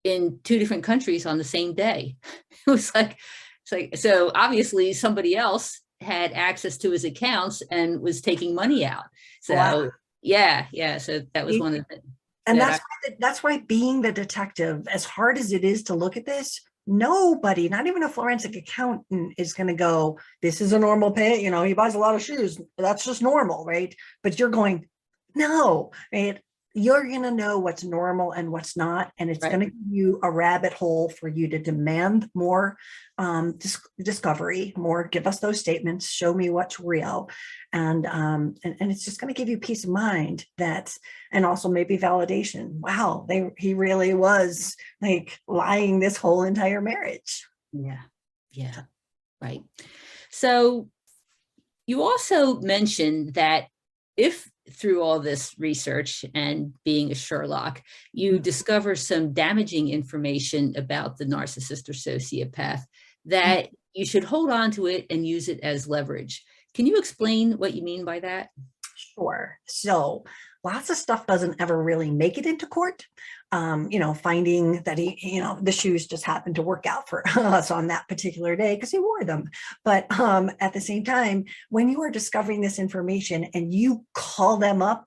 [0.04, 2.16] in two different countries on the same day.
[2.66, 3.18] It was like,
[3.64, 8.84] it's like, so obviously somebody else had access to his accounts and was taking money
[8.84, 9.04] out.
[9.42, 9.90] So, Wow.
[10.22, 10.98] yeah, yeah.
[10.98, 12.00] So that was one of the,
[12.46, 15.82] And that that's why, the- that's why being the detective, as hard as it is
[15.84, 20.60] to look at this, nobody, not even a forensic accountant is going to go, this
[20.60, 22.60] is a normal pay, you know, he buys a lot of shoes.
[22.76, 23.94] That's just normal, right?
[24.22, 24.88] But you're going,
[25.34, 26.40] no, right?
[26.80, 29.12] You're going to know what's normal and what's not.
[29.18, 29.52] And it's Right.
[29.52, 32.78] going to give you a rabbit hole for you to demand more
[33.18, 37.28] um, dis- discovery, more, give us those statements, show me what's real.
[37.72, 40.96] And, um, and, and it's just going to give you peace of mind that
[41.30, 42.80] and also maybe validation.
[42.80, 47.46] Wow, they he really was like lying this whole entire marriage.
[47.72, 48.02] Yeah,
[48.50, 48.82] yeah,
[49.40, 49.62] right.
[50.30, 50.88] So
[51.86, 53.66] you also mentioned that
[54.16, 58.42] if through all this research and being a Sherlock, you mm-hmm.
[58.42, 62.82] discover some damaging information about the narcissist or sociopath,
[63.26, 63.74] that mm-hmm.
[63.94, 66.44] you should hold on to it and use it as leverage.
[66.74, 68.48] Can you explain what you mean by that?
[68.94, 69.58] Sure.
[69.66, 70.24] So
[70.62, 73.06] lots of stuff doesn't ever really make it into court.
[73.52, 77.08] Um, you know, finding that he, you know, the shoes just happened to work out
[77.08, 79.50] for us on that particular day because he wore them.
[79.84, 84.56] But um, at the same time, when you are discovering this information and you call
[84.56, 85.06] them up,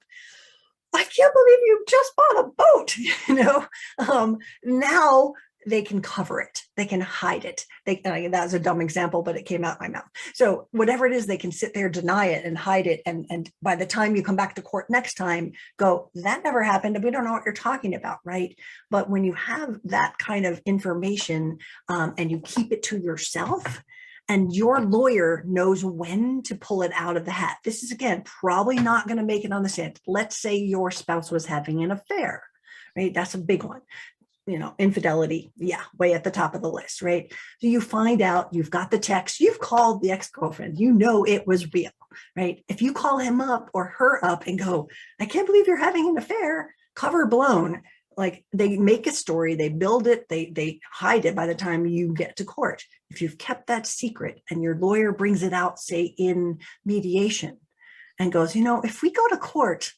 [0.94, 2.96] I can't believe you just bought a boat.
[3.28, 3.66] You know,
[4.10, 5.34] um, now
[5.66, 7.66] they can cover it, they can hide it.
[7.86, 8.02] They
[8.54, 10.08] a dumb example, but it came out my mouth.
[10.34, 13.02] So whatever it is, they can sit there, deny it, and hide it.
[13.06, 16.64] And and by the time you come back to court next time, go that never
[16.64, 17.04] happened.
[17.04, 18.58] We don't know what you're talking about, right?
[18.90, 23.84] But when you have that kind of information um, and you keep it to yourself,
[24.30, 27.58] and your lawyer knows when to pull it out of the hat.
[27.64, 30.00] This is again probably not going to make it on the stand.
[30.08, 32.44] Let's say your spouse was having an affair,
[32.96, 33.14] right?
[33.14, 33.82] That's a big one.
[34.46, 37.32] You know, infidelity, yeah, way at the top of the list, right?
[37.62, 41.24] So you find out you've got the text, you've called the ex girlfriend, you know
[41.24, 41.92] it was real,
[42.36, 42.64] right?
[42.68, 46.10] If you call him up or her up and go, I can't believe you're having
[46.10, 47.84] an affair, cover blown,
[48.18, 51.86] like they make a story they build it they they hide it by the time
[51.86, 55.80] you get to court if you've kept that secret and your lawyer brings it out
[55.80, 57.58] say in mediation
[58.20, 59.92] and goes you know if we go to court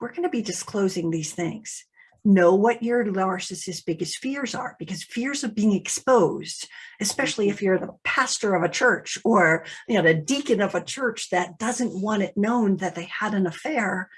[0.00, 1.84] we're going to be disclosing these things
[2.24, 6.68] know what your narcissist's biggest fears are because fears of being exposed
[7.00, 7.54] especially mm-hmm.
[7.54, 11.30] if you're the pastor of a church or you know the deacon of a church
[11.30, 14.08] that doesn't want it known that they had an affair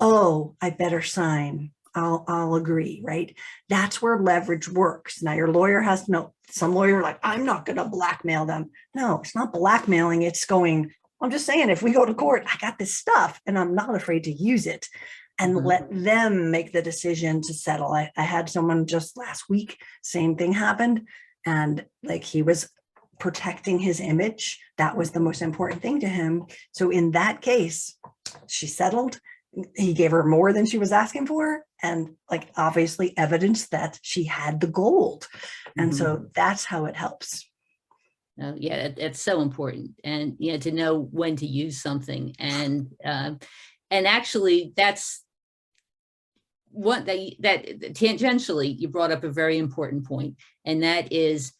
[0.00, 3.36] oh i better sign I'll I'll agree, right?
[3.68, 5.22] That's where leverage works.
[5.22, 8.70] Now your lawyer has to know some lawyer like, I'm not gonna blackmail them.
[8.94, 12.56] No, it's not blackmailing, it's going, I'm just saying, if we go to court, I
[12.58, 14.88] got this stuff and I'm not afraid to use it
[15.38, 15.64] and Mhm.
[15.64, 17.92] let them make the decision to settle.
[17.92, 21.08] I, I had someone just last week, same thing happened.
[21.46, 22.68] And like he was
[23.18, 24.60] protecting his image.
[24.78, 26.46] That was the most important thing to him.
[26.72, 27.96] So in that case,
[28.46, 29.20] she settled
[29.76, 34.24] he gave her more than she was asking for and like obviously evidence that she
[34.24, 35.28] had the gold
[35.78, 37.48] and so that's how it helps
[38.42, 42.34] Uh, yeah, it, it's so important, and you know to know when to use something,
[42.40, 43.38] and um,
[43.90, 45.23] and actually that's
[46.74, 51.52] what they that tangentially you brought up a very important point, and that is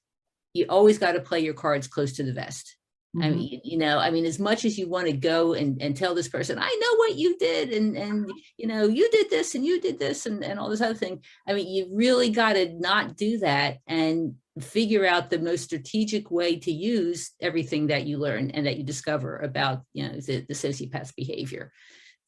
[0.52, 2.76] you always got to play your cards close to the vest.
[3.16, 3.36] I Mhm.
[3.36, 6.16] mean, you know, I mean, as much as you want to go and, and tell
[6.16, 9.64] this person, I know what you did, and and you know, you did this and
[9.64, 11.22] you did this and, and all this other thing.
[11.46, 16.30] I mean, you really got to not do that and figure out the most strategic
[16.30, 20.44] way to use everything that you learn and that you discover about, you know, the,
[20.48, 21.72] the sociopath's behavior.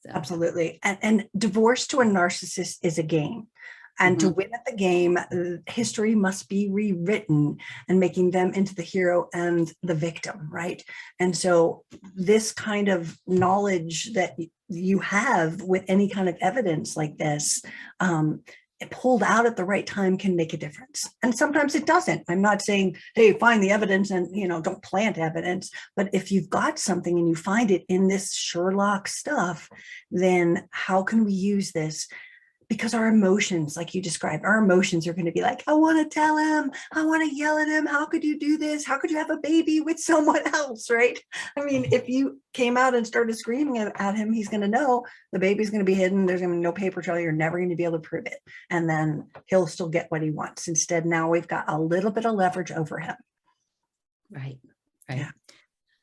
[0.01, 0.79] So, absolutely.
[0.83, 3.49] And, and divorce to a narcissist is a game.
[3.99, 7.57] And to win at the game uh, history must be rewritten
[7.89, 10.83] and making them into the hero and the victim right?
[11.19, 11.85] And so
[12.15, 14.37] this kind of knowledge that
[14.69, 17.63] you have with any kind of evidence like this
[18.01, 18.43] um,
[18.91, 21.09] pulled out at the right time can make a difference.
[21.23, 22.25] And sometimes it doesn't.
[22.29, 25.71] I'm not saying hey find the evidence and you know don't plant evidence.
[25.95, 29.69] But if you've got something and you find it in this sherlock stuff
[30.11, 32.09] then how can we use this
[32.69, 35.99] because our emotions, like you described, our emotions are going to be like, I want
[35.99, 37.87] to tell him, I want to yell at him.
[37.87, 38.85] How could you do this?
[38.85, 40.91] How could you have a baby with someone else?
[40.91, 41.19] Right.
[41.57, 45.07] I mean, if you came out and started screaming at him, he's going to know
[45.33, 46.27] the baby's going to be hidden.
[46.27, 47.21] There's going to be no paper trail.
[47.21, 48.39] You're never going to be able to prove it.
[48.69, 50.67] And then he'll still get what he wants.
[50.67, 53.15] Instead, now we've got a little bit of leverage over him.
[54.31, 54.59] Right.
[55.09, 55.19] Right.
[55.19, 55.31] Yeah.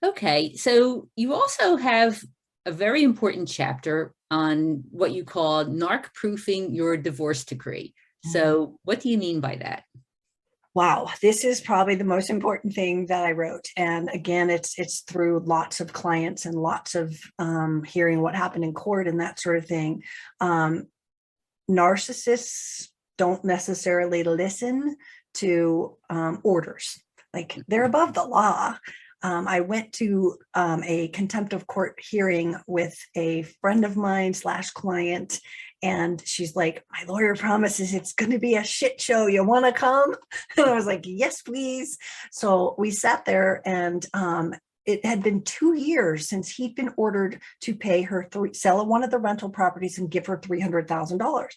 [0.02, 0.56] Okay.
[0.56, 2.24] So you also have
[2.66, 7.94] a very important chapter on what you call narc proofing your divorce decree.
[8.32, 8.76] So, mm-hmm.
[8.84, 9.84] what do you mean by that?
[10.76, 13.68] Wow, this is probably the most important thing that I wrote.
[13.78, 18.64] And again, it's it's through lots of clients and lots of um, hearing what happened
[18.64, 20.02] in court and that sort of thing.
[20.42, 20.88] Um,
[21.70, 22.88] narcissists
[23.20, 24.96] don't necessarily listen
[25.36, 27.00] to um, orders.
[27.34, 28.78] Like they're above the law
[29.24, 34.34] um, I went to um, a contempt of court hearing with a friend of mine
[34.34, 35.40] slash client,
[35.82, 39.28] and she's like, "My lawyer promises it's going to be a shit show.
[39.28, 40.14] You want to come?"
[40.58, 41.98] And I was like, "Yes, please."
[42.32, 44.54] So we sat there, and um,
[44.86, 49.04] it had been two years since he'd been ordered to pay her three, sell one
[49.04, 51.56] of the rental properties and give her three hundred thousand dollars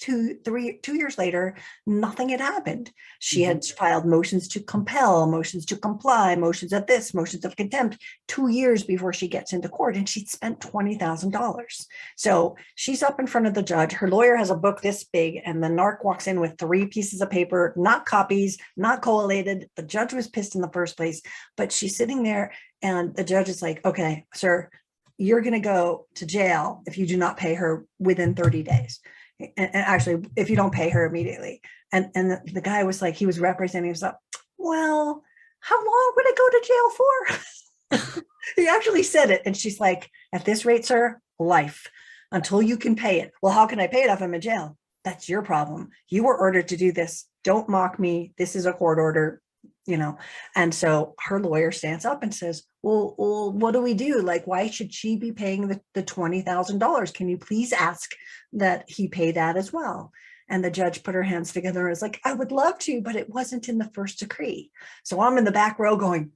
[0.00, 2.92] two three two years later nothing had happened.
[3.18, 3.48] She mm-hmm.
[3.48, 8.48] had filed motions to compel motions to comply motions of this motions of contempt two
[8.48, 11.86] years before she gets into court and she'd spent $20000
[12.16, 15.40] so she's up in front of the judge her lawyer has a book this big
[15.44, 19.82] and the narc walks in with three pieces of paper not copies not collated the
[19.82, 21.22] judge was pissed in the first place
[21.56, 24.68] but she's sitting there and the judge is like okay sir
[25.16, 29.00] you're going to go to jail if you do not pay her within 30 days
[29.40, 31.60] and, and actually if you don't pay her immediately.
[31.92, 34.16] And and the, the guy was like he was representing himself
[34.58, 35.22] well
[35.60, 38.24] how long would i go to jail for?
[38.56, 41.88] He actually said it and she's like at this rate sir life.
[42.30, 43.32] Until you can pay it.
[43.42, 44.76] Well how can i pay it if i'm in jail?
[45.04, 45.90] That's your problem.
[46.08, 47.26] You were ordered to do this.
[47.44, 48.32] Don't mock me.
[48.38, 49.40] This is a court order
[49.86, 50.16] you know
[50.54, 54.20] and so her lawyer stands up and says well, well what do we do?
[54.20, 58.10] Like why should she be paying the, the $20000 can you please ask
[58.52, 60.12] that he pay that as well?
[60.48, 63.16] And the judge put her hands together and was like i would love to but
[63.16, 64.70] it wasn't in the first decree.
[65.02, 66.32] So i'm in the back row going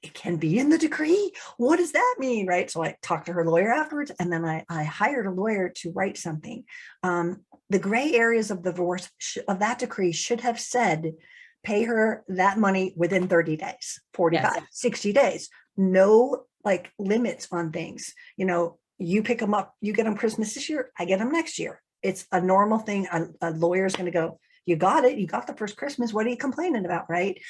[0.00, 1.32] it can be in the decree?
[1.56, 2.46] What does that mean?
[2.46, 2.70] Right?
[2.70, 5.92] So i talked to her lawyer afterwards and then i, I hired a lawyer to
[5.92, 6.64] write something.
[7.02, 11.12] Um, the gray areas of the divorce sh- of that decree should have said
[11.62, 14.64] pay her that money within 30 days 45 yes.
[14.70, 15.50] 60 days.
[15.76, 18.14] No like limits on things.
[18.36, 21.30] You know you pick them up you get them christmas this year i get them
[21.32, 21.80] next year.
[22.02, 25.26] It's a normal thing a, a lawyer is going to go you got it you
[25.26, 27.08] got the first christmas what are you complaining about?
[27.08, 27.40] Right?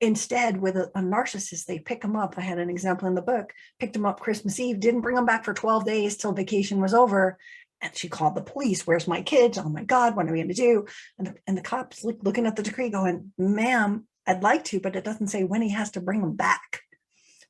[0.00, 3.22] Instead with a, a, narcissist they pick them up i had an example in the
[3.22, 6.80] book picked them up christmas eve didn't bring them back for 12 days till vacation
[6.80, 7.36] was over
[7.80, 8.86] and she called the police.
[8.86, 9.58] Where's my kids?
[9.58, 10.86] Oh my God, what are we going to do?
[11.18, 14.80] And the, and the cops look, looking at the decree going, ma'am, I'd like to,
[14.80, 16.82] but it doesn't say when he has to bring them back.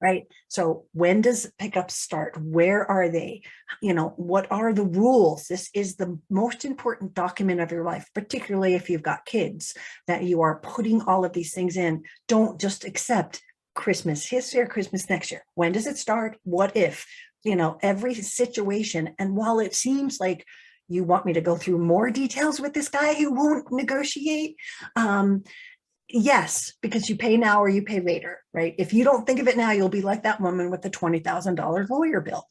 [0.01, 0.29] Right.
[0.47, 2.41] So when does pickup start?
[2.41, 3.43] Where are they?
[3.83, 5.49] You know, what are the rules?
[5.49, 9.74] This is the most important document of your life, particularly if you've got kids,
[10.07, 12.05] that you are putting all of these things in.
[12.29, 13.43] Don't just accept
[13.74, 15.45] Christmas this year, Christmas next year.
[15.55, 16.37] When does it start?
[16.45, 17.05] What if?
[17.45, 19.14] You know, every situation.
[19.18, 20.45] And while it seems like
[20.89, 24.57] you want me to go through more details with this guy who won't negotiate,
[24.97, 25.45] um,
[26.09, 28.74] yes, because you pay now or you pay later, right?
[28.78, 31.91] If you don't think of it now, you'll be like that woman with the $20,000
[31.91, 32.49] lawyer bill.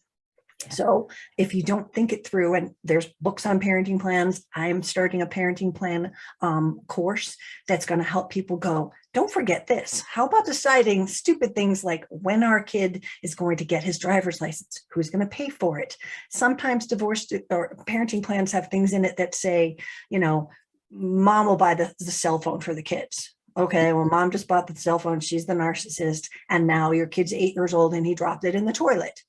[0.71, 5.21] So if you don't think it through, and there's books on parenting plans, I'm starting
[5.21, 7.35] a parenting plan um, course
[7.67, 10.03] that's going to help people go, don't forget this.
[10.07, 14.41] How about deciding stupid things like when our kid is going to get his driver's
[14.41, 14.86] license?
[14.91, 15.97] Who's going to pay for it?
[16.30, 19.78] Sometimes divorce or parenting plans have things in it that say,
[20.11, 20.51] you know,
[20.91, 24.68] mom will buy the, the cell phone for the kids okay, well, mom just bought
[24.68, 25.20] the cell phone.
[25.20, 26.30] She's the narcissist.
[26.47, 29.20] And now your kid's eight years old and he dropped it in the toilet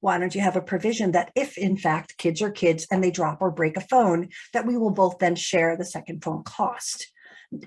[0.00, 3.10] why don't you have a provision that if in fact kids are kids and they
[3.10, 7.10] drop or break a phone that we will both then share the second phone cost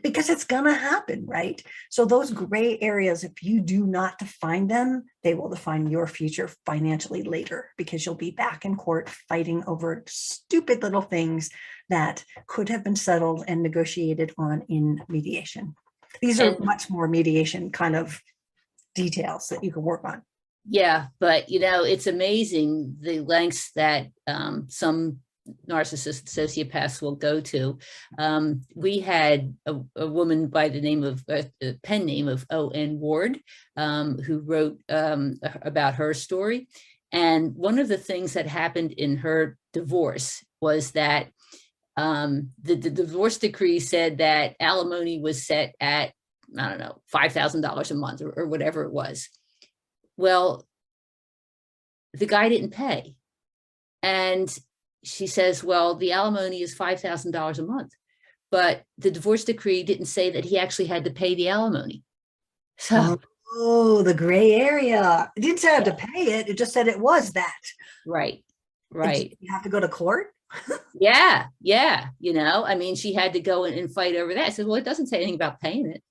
[0.04, 1.62] because it's going to happen right?
[1.90, 6.50] So those gray areas if you do not define them they will define your future
[6.66, 11.50] financially later because you'll be back in court fighting over stupid little things
[11.90, 15.76] that could have been settled and negotiated on in mediation.
[16.22, 18.20] These are much more mediation kind of
[18.96, 20.22] details that you can work on.
[20.68, 25.20] Yeah, but you know, it's amazing the lengths that um, some
[25.68, 27.78] narcissists, sociopaths will go to.
[28.18, 32.46] Um, we had a, a woman by the name of uh, a pen name of
[32.50, 33.00] O.N.
[33.00, 33.40] Ward
[33.78, 36.68] um, who wrote um, about her story.
[37.12, 41.30] And one of the things that happened in her divorce was that
[41.98, 46.14] um, the, the divorce decree said that alimony was set at,
[46.58, 49.30] I don't know, $5,000 a month or, or whatever it was.
[50.16, 50.66] Well,
[52.14, 53.16] the guy didn't pay.
[54.02, 54.56] And
[55.04, 57.94] she says, well, the alimony is $5,000 a month.
[58.52, 62.04] But the divorce decree didn't say that he actually had to pay the alimony.
[62.78, 63.20] So,
[63.52, 65.32] Oh, the gray area.
[65.36, 66.50] It didn't say I had to pay it.
[66.50, 67.60] It just said it was that.
[68.06, 68.44] right,
[68.92, 69.36] right.
[69.40, 70.28] You have to go to court.
[71.02, 72.08] Yeah, yeah.
[72.20, 74.48] You know, I mean, she had to go and fight over that.
[74.48, 76.04] I said, well, it doesn't say anything about paying it.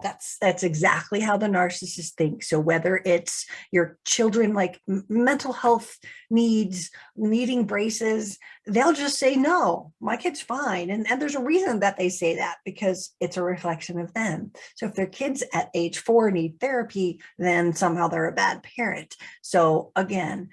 [0.00, 2.48] That's that's exactly how the narcissist thinks.
[2.48, 5.96] So whether it's your children like m- mental health
[6.30, 9.92] needs, needing braces, they'll just say no.
[10.00, 13.42] My kid's fine, and and there's a reason that they say that because it's a
[13.42, 14.52] reflection of them.
[14.76, 19.16] So if their kids at age four need therapy, then somehow they're a bad parent.
[19.42, 20.50] So again.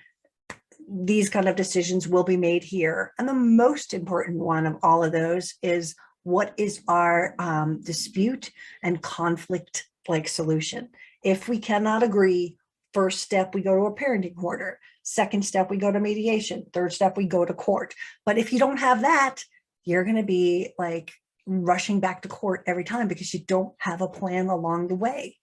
[0.87, 3.11] These kind of decisions will be made here.
[3.17, 8.51] And the most important one of all of those is what is our um, dispute
[8.81, 10.89] and conflict like solution.
[11.23, 12.57] If we cannot agree,
[12.93, 14.79] first step, we go to a parenting order.
[15.03, 16.65] Second step, we go to mediation.
[16.73, 17.93] Third step, we go to court.
[18.25, 19.43] But if you don't have that,
[19.83, 21.11] you're going to be like
[21.45, 25.37] rushing back to court every time because you don't have a plan along the way.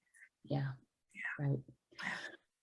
[0.45, 0.72] Yeah.
[1.39, 1.61] Right.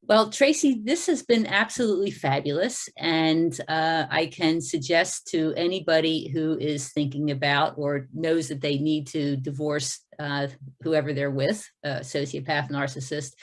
[0.09, 2.89] Well, Tracy, this has been absolutely fabulous.
[2.97, 8.79] And uh, I can suggest to anybody who is thinking about or knows that they
[8.79, 10.47] need to divorce uh,
[10.81, 13.33] whoever they're with, uh, sociopath, narcissist.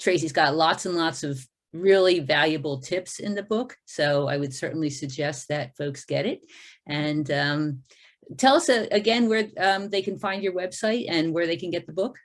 [0.00, 3.76] Tracy's got lots and lots of really valuable tips in the book.
[3.84, 6.40] So I would certainly suggest that folks get it.
[6.88, 7.82] And um,
[8.36, 11.70] tell us uh, again where um, they can find your website and where they can
[11.70, 12.18] get the book.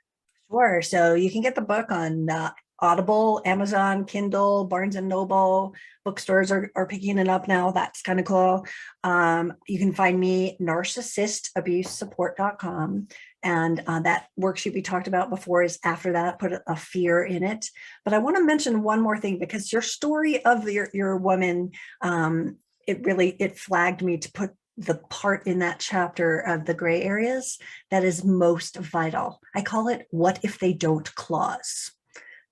[0.50, 0.82] Sure.
[0.82, 2.50] So you can get the book on uh,
[2.80, 5.74] Audible, Amazon, Kindle, Barnes and Noble.
[6.04, 7.70] Bookstores are, are picking it up now.
[7.70, 8.66] That's kind of cool.
[9.02, 13.08] Um, you can find me narcissistabusesupport.com.
[13.42, 17.42] And uh, that worksheet we talked about before is after that, put a, fear in
[17.42, 17.64] it.
[18.04, 21.70] But I want to mention one more thing because your story of your, your woman,
[22.02, 26.74] um, it really, it flagged me to put the part in that chapter of the
[26.74, 27.58] gray areas
[27.90, 29.40] that is most vital.
[29.54, 31.92] I call it what if they don't clause.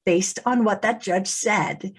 [0.05, 1.93] Based on what that judge said,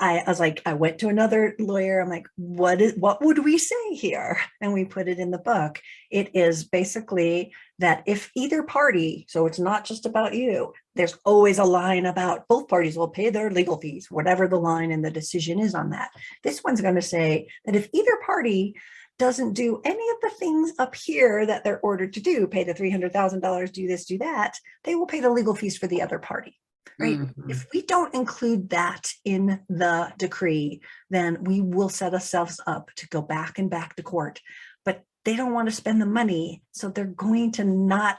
[0.00, 2.00] I, I was like, I went to another lawyer.
[2.00, 4.40] I'm like, what is what would we say here?
[4.60, 5.80] And we put it in the book.
[6.10, 11.58] It is basically that if either party, so it's not just about you, there's always
[11.58, 15.10] a line about both parties will pay their legal fees, whatever the line and the
[15.10, 16.10] decision is on that.
[16.42, 18.74] This one's going to say that if either party
[19.18, 22.72] doesn't do any of the things up here that they're ordered to do, pay the
[22.72, 26.58] $300,000, do this, do that, they will pay the legal fees for the other party.
[26.98, 27.18] Right.
[27.18, 27.50] Mhm.
[27.50, 33.08] If we don't include that in the decree, then we will set ourselves up to
[33.08, 34.40] go back and back to court.
[34.84, 36.62] But they don't want to spend the money.
[36.72, 38.18] So they're going to not,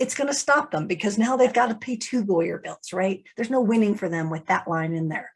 [0.00, 3.22] it's going to stop them because now they've got to pay two lawyer bills, right?
[3.36, 5.30] There's no winning for them with that line in there.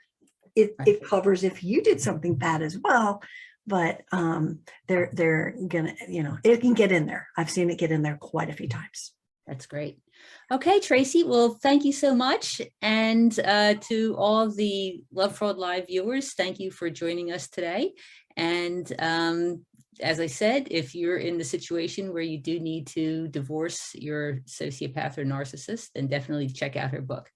[0.54, 0.88] It, Right.
[0.88, 3.22] it covers if you did something bad as well,
[3.66, 7.28] but um, they're they're gonna, you know, it can get in there.
[7.38, 9.12] I've seen it get in there quite a few times.
[9.46, 10.01] That's great.
[10.50, 11.24] Okay, Tracy.
[11.24, 12.60] Well, thank you so much.
[12.82, 17.92] And uh, to all the Love Fraud Live viewers, thank you for joining us today.
[18.36, 19.64] And um,
[20.00, 24.40] as I said, if you're in the situation where you do need to divorce your
[24.46, 27.30] sociopath or narcissist, then definitely check out her book.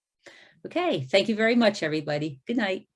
[0.64, 2.40] Okay, thank you very much, everybody.
[2.46, 2.88] Good night.